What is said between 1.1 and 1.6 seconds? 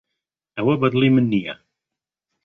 من نییە.